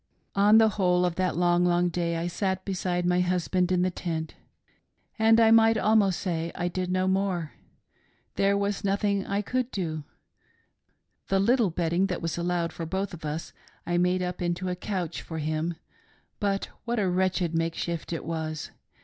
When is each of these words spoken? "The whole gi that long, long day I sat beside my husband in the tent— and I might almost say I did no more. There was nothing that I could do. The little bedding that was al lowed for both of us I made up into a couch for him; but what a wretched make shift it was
"The 0.35 0.71
whole 0.77 1.07
gi 1.07 1.13
that 1.17 1.37
long, 1.37 1.63
long 1.63 1.89
day 1.89 2.17
I 2.17 2.25
sat 2.25 2.65
beside 2.65 3.05
my 3.05 3.19
husband 3.19 3.71
in 3.71 3.83
the 3.83 3.91
tent— 3.91 4.33
and 5.19 5.39
I 5.39 5.51
might 5.51 5.77
almost 5.77 6.21
say 6.21 6.51
I 6.55 6.67
did 6.69 6.89
no 6.91 7.07
more. 7.07 7.51
There 8.33 8.57
was 8.57 8.83
nothing 8.83 9.19
that 9.21 9.29
I 9.29 9.43
could 9.43 9.69
do. 9.69 10.03
The 11.27 11.37
little 11.39 11.69
bedding 11.69 12.07
that 12.07 12.19
was 12.19 12.35
al 12.39 12.45
lowed 12.45 12.73
for 12.73 12.87
both 12.87 13.13
of 13.13 13.23
us 13.25 13.53
I 13.85 13.99
made 13.99 14.23
up 14.23 14.41
into 14.41 14.69
a 14.69 14.75
couch 14.75 15.21
for 15.21 15.37
him; 15.37 15.75
but 16.39 16.69
what 16.83 16.97
a 16.97 17.07
wretched 17.07 17.53
make 17.53 17.75
shift 17.75 18.11
it 18.11 18.25
was 18.25 18.71